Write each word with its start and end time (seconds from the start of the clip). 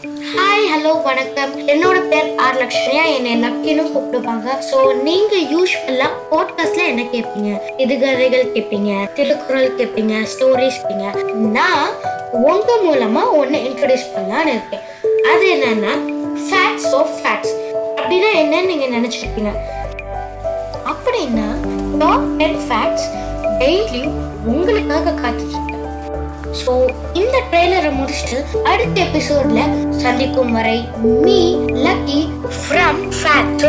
Hi 0.00 0.66
hello 0.72 1.02
வணக்கம். 1.02 1.50
என்னோட 1.68 2.08
பேர் 2.10 2.28
ஆர் 2.44 2.58
லக்ஷ்மியா. 2.60 3.02
என்னை 3.16 3.32
லக்கின்னு 3.42 3.82
கூப்பிடுவாங்க. 3.94 4.48
ஸோ 4.68 5.02
நீங்க 5.02 5.36
யூஸ்வலா 5.52 6.06
பாட்காஸ்ட்ல 6.30 6.86
என்ன 6.86 7.02
கேட்பீங்க 7.02 7.50
இதுகதைகள் 7.78 8.46
கேட்பீங்க 8.54 8.92
திருக்குறள் 9.14 9.74
கேட்பீங்க 9.78 10.14
ஸ்டோரிஸ் 10.32 10.80
கேட்பீங்க 10.86 11.10
நான் 11.56 11.90
உங்க 12.32 12.78
மூலமா 12.86 13.24
ஒன்னு 13.30 13.58
இன்ட்ரடியூஸ் 13.58 14.06
பண்ணலான்னு 14.14 14.54
இருக்கேன். 14.56 14.86
அது 15.32 15.46
என்னன்னா 15.56 15.92
ஃபேக்ட்ஸ் 16.46 16.94
ஆஃப் 17.00 17.14
ஃபேக்ட்ஸ் 17.20 17.54
அப்படின்னா 17.96 18.30
என்னன்னு 18.42 18.70
நீங்க 18.72 18.88
நினைச்சிருப்பீங்க. 18.96 19.52
அப்படின்னா 20.92 21.48
டாப் 21.98 22.28
டென் 22.36 22.60
ஃபேக்ட்ஸ் 22.68 23.08
டெய்லியும் 23.62 24.16
உங்களுக்காக 24.46 25.10
காத்துட்டு 25.10 25.79
ஸோ 26.70 26.74
இந்த 27.14 27.36
ட்ரெய்லரை 27.46 27.90
முடிச்சுட்டு 27.94 28.36
அடுத்த 28.64 28.96
எபிசோட்ல 29.02 29.60
சந்திக்கும் 30.02 30.52
வரை 30.52 30.76
மீ 31.22 31.38
லக்கி 31.84 32.20
ஃப்ரம் 32.58 33.00
ஃபேட் 33.16 33.64